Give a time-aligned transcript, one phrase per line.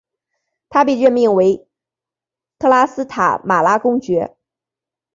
[0.67, 1.67] 他被任命为
[2.57, 4.35] 特拉斯塔马拉公爵。